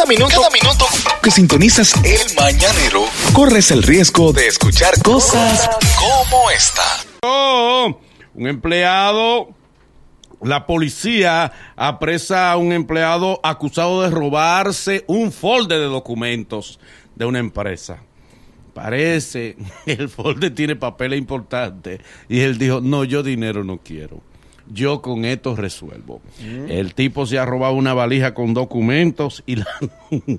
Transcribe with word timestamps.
Cada 0.00 0.08
minuto, 0.08 0.34
cada 0.34 0.48
minuto 0.48 0.86
que 1.22 1.30
sintonizas 1.30 1.92
el 2.02 2.34
mañanero, 2.34 3.04
corres 3.34 3.70
el 3.70 3.82
riesgo 3.82 4.32
de 4.32 4.46
escuchar 4.46 4.94
cosas 5.02 5.68
como 5.98 6.50
esta. 6.50 6.82
Oh, 7.20 8.00
un 8.32 8.46
empleado, 8.46 9.50
la 10.40 10.66
policía 10.66 11.52
apresa 11.76 12.50
a 12.50 12.56
un 12.56 12.72
empleado 12.72 13.40
acusado 13.42 14.00
de 14.00 14.08
robarse 14.08 15.04
un 15.06 15.32
folder 15.32 15.80
de 15.80 15.84
documentos 15.88 16.80
de 17.14 17.26
una 17.26 17.38
empresa. 17.38 18.02
Parece 18.72 19.58
que 19.84 19.92
el 19.92 20.08
folder 20.08 20.54
tiene 20.54 20.76
papeles 20.76 21.18
importantes 21.18 22.00
y 22.26 22.40
él 22.40 22.56
dijo, 22.56 22.80
no, 22.80 23.04
yo 23.04 23.22
dinero 23.22 23.64
no 23.64 23.76
quiero. 23.76 24.22
Yo 24.72 25.02
con 25.02 25.24
esto 25.24 25.56
resuelvo. 25.56 26.20
El 26.68 26.94
tipo 26.94 27.26
se 27.26 27.38
ha 27.38 27.44
robado 27.44 27.74
una 27.74 27.92
valija 27.94 28.34
con 28.34 28.54
documentos 28.54 29.42
y 29.46 29.56
la- 29.56 29.66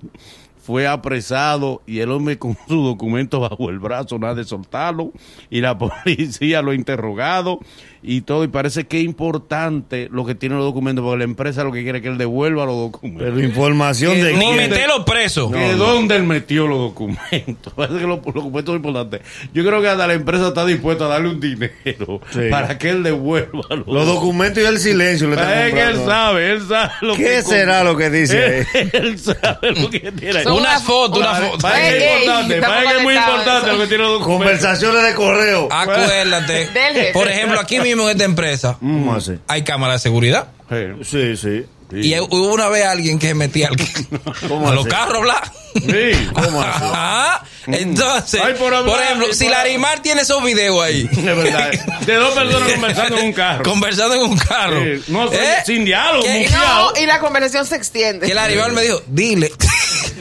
fue 0.63 0.87
apresado 0.87 1.81
y 1.87 1.99
el 1.99 2.11
hombre 2.11 2.37
con 2.37 2.57
su 2.67 2.83
documento 2.83 3.39
bajo 3.39 3.69
el 3.69 3.79
brazo, 3.79 4.19
nada 4.19 4.35
de 4.35 4.43
soltarlo, 4.43 5.11
y 5.49 5.61
la 5.61 5.77
policía 6.05 6.61
lo 6.61 6.71
ha 6.71 6.75
interrogado 6.75 7.59
y 8.03 8.21
todo, 8.21 8.43
y 8.43 8.47
parece 8.47 8.85
que 8.87 8.97
es 8.99 9.05
importante 9.05 10.09
lo 10.11 10.25
que 10.25 10.33
tiene 10.33 10.55
los 10.55 10.63
documentos, 10.63 11.03
porque 11.03 11.19
la 11.19 11.23
empresa 11.23 11.63
lo 11.63 11.71
que 11.71 11.83
quiere 11.83 11.99
es 11.99 12.01
que 12.01 12.07
él 12.09 12.17
devuelva 12.17 12.65
los 12.65 12.75
documentos. 12.75 13.27
Pero 13.27 13.39
información 13.39 14.15
de 14.19 14.33
Ni 14.33 14.39
quién. 14.45 14.55
meterlo 14.57 15.05
preso. 15.05 15.51
que 15.51 15.73
dónde 15.73 16.15
él 16.15 16.23
metió 16.23 16.65
los 16.67 16.79
documentos. 16.79 17.73
Parece 17.75 17.99
que 17.99 18.07
los, 18.07 18.17
los 18.25 18.33
documentos 18.33 18.65
son 18.65 18.75
importantes. 18.77 19.21
Yo 19.53 19.63
creo 19.63 19.81
que 19.81 19.87
hasta 19.87 20.07
la 20.07 20.13
empresa 20.15 20.47
está 20.47 20.65
dispuesta 20.65 21.05
a 21.05 21.09
darle 21.09 21.29
un 21.29 21.39
dinero 21.39 22.21
Sí. 22.31 22.39
para 22.49 22.77
que 22.79 22.89
él 22.89 23.03
devuelva 23.03 23.61
los, 23.75 23.85
Los 23.87 24.07
documentos 24.07 24.63
y 24.63 24.65
el 24.65 24.79
silencio 24.79 25.27
le 25.29 25.35
Es 25.35 25.73
que 25.73 25.81
él 25.83 25.97
sabe, 26.03 26.51
él 26.53 26.61
sabe 26.67 26.91
lo 27.01 27.15
¿Qué 27.15 27.23
que 27.23 27.41
será 27.43 27.83
lo 27.83 27.95
que 27.95 28.09
dice 28.09 28.65
ahí? 28.73 28.89
Él 28.93 29.19
sabe 29.19 29.73
lo 29.79 29.89
que 29.91 30.11
tiene 30.11 30.39
ahí. 30.39 30.43
Una 30.55 30.69
una 30.69 30.79
foto, 30.79 31.19
una 31.19 31.35
foto. 31.35 31.57
parece 31.59 31.97
que 31.97 32.15
es 32.15 32.21
importante, 32.23 32.61
parece 32.61 32.87
que 32.91 32.97
es 32.97 33.03
muy 33.03 33.15
importante 33.15 33.67
eso. 33.67 33.77
lo 33.77 33.81
que 33.83 33.87
tiene 33.87 34.03
los. 34.03 34.23
Conversaciones 34.23 35.03
de 35.03 35.13
correo. 35.15 35.67
Acuérdate. 35.71 37.11
Por 37.13 37.27
ejemplo, 37.29 37.59
aquí 37.59 37.79
mismo 37.79 38.03
en 38.03 38.09
esta 38.11 38.23
empresa 38.23 38.77
¿Cómo 38.79 39.15
así? 39.15 39.33
hay 39.47 39.63
cámara 39.63 39.93
de 39.93 39.99
seguridad. 39.99 40.47
Sí. 40.69 40.85
Sí, 41.03 41.37
sí. 41.37 41.65
Y 41.93 42.17
hubo 42.19 42.53
una 42.53 42.69
vez 42.69 42.85
alguien 42.85 43.19
que 43.19 43.33
metía 43.33 43.67
al, 43.67 43.75
¿Cómo 44.47 44.69
a 44.69 44.73
los 44.73 44.85
carros, 44.87 45.23
bla. 45.23 45.41
Sí. 45.73 46.29
¿Cómo 46.33 46.61
así? 46.61 46.83
Ajá. 46.85 47.43
Entonces, 47.67 48.41
Ay, 48.43 48.53
por 48.53 48.71
ejemplo, 48.73 48.93
por 49.25 49.35
si 49.35 49.45
hablar. 49.45 49.65
Larimar 49.65 50.01
tiene 50.01 50.21
esos 50.21 50.41
videos 50.41 50.81
ahí, 50.81 51.07
Es 51.11 51.23
verdad. 51.25 51.69
De 52.05 52.15
dos 52.15 52.33
personas 52.33 52.71
conversando 52.71 53.17
en 53.17 53.25
un 53.25 53.33
carro. 53.33 53.63
conversando 53.63 54.15
en 54.15 54.21
un 54.21 54.37
carro, 54.37 54.81
Sí. 54.81 55.03
No, 55.09 55.29
sin- 55.29 55.39
¿eh? 55.39 55.55
sin 55.65 55.85
diálogo. 55.85 56.25
No, 56.51 56.93
y 57.01 57.05
la 57.05 57.19
conversación 57.19 57.65
se 57.65 57.75
extiende. 57.75 58.25
que 58.25 58.33
Larimar 58.33 58.71
me 58.71 58.83
dijo, 58.83 59.01
dile. 59.07 59.51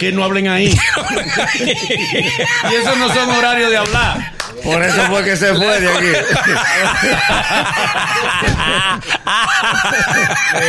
Que 0.01 0.13
no 0.13 0.25
hablen 0.25 0.49
ahí. 0.49 0.69
y 1.61 2.75
esos 2.75 2.97
no 2.97 3.13
son 3.13 3.29
horarios 3.29 3.71
de 3.71 3.77
hablar. 3.77 4.40
Por 4.65 4.83
eso 4.83 5.03
fue 5.09 5.25
que 5.25 5.37
se 5.37 5.55
fue 5.55 5.81
de 5.81 5.89
aquí. 5.89 6.13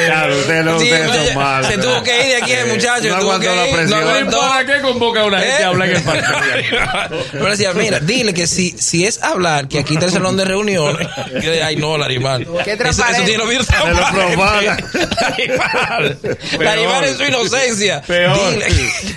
Claro, 0.05 0.37
ustedes 0.37 0.65
no, 0.65 0.79
Sí, 0.79 0.85
ustedes 0.85 1.09
oye, 1.09 1.27
son 1.33 1.35
malos. 1.43 1.67
se 1.67 1.77
tuvo 1.77 2.03
que 2.03 2.19
ir 2.21 2.27
de 2.27 2.35
aquí 2.37 2.51
el 2.53 2.59
Eh, 2.69 2.73
muchacho. 2.73 3.07
no 3.09 3.15
aguantó 3.15 3.55
la 3.55 3.63
presión. 3.63 3.89
no 3.89 3.95
aguantó. 4.09 4.39
¿Para 4.39 4.65
qué 4.65 4.81
convoca 4.81 5.21
a 5.21 5.25
una 5.25 5.39
gente 5.39 5.61
¿Eh? 5.61 5.63
a 5.63 5.67
hablar 5.67 5.89
en 5.89 5.95
el 5.97 6.03
partido? 6.03 7.25
Pero 7.31 7.45
decía, 7.49 7.73
mira, 7.73 7.99
dile 7.99 8.33
que 8.33 8.47
si, 8.47 8.71
si 8.77 9.05
es 9.05 9.21
hablar, 9.23 9.67
que 9.67 9.79
aquí 9.79 9.93
está 9.95 10.05
el 10.07 10.11
salón 10.11 10.37
de 10.37 10.45
reuniones. 10.45 11.07
Yo 11.33 11.51
dije, 11.51 11.63
ay, 11.63 11.75
no, 11.75 11.97
Larimar. 11.97 12.45
Qué 12.63 12.73
Eso, 12.73 13.05
eso 13.05 13.23
tiene 13.25 13.45
bien 13.45 13.63
Se 13.63 13.73
lo 13.77 13.83
profana. 14.11 14.77
Larimar. 15.21 16.17
Larimar 16.59 17.03
en 17.05 17.17
su 17.17 17.23
inocencia. 17.23 18.01
Peor. 18.01 18.37
Dile. 18.51 18.67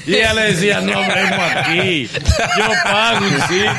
Y 0.06 0.14
ella 0.16 0.34
le 0.34 0.42
decía, 0.52 0.80
no 0.80 0.98
hablemos 0.98 1.52
aquí. 1.56 2.10
Yo 2.58 2.64
pago 2.84 3.24
un 3.24 3.40
sitio. 3.48 3.72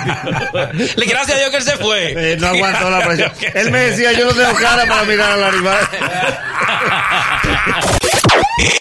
Le- 0.95 1.05
Gracias 1.05 1.37
a 1.37 1.39
Dios 1.39 1.49
que 1.51 1.57
él 1.57 1.63
se 1.63 1.77
fue. 1.77 2.13
Eh, 2.33 2.37
no 2.39 2.47
aguantó 2.47 2.89
la 2.89 3.05
presión. 3.05 3.31
Él 3.53 3.71
me 3.71 3.79
decía, 3.89 4.11
yo 4.13 4.25
no 4.25 4.33
tengo 4.33 4.53
cara 4.55 4.85
para 4.85 5.03
mirar 5.03 5.31
a 5.31 5.37
la 5.37 5.51
rival. 5.51 5.89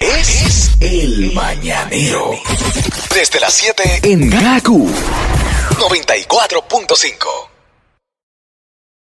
Es 0.00 0.70
el 0.80 1.32
mañanero. 1.32 2.38
Desde 3.14 3.40
las 3.40 3.52
7 3.54 4.00
en 4.04 4.30
Gaku 4.30 4.88
94.5. 5.78 7.53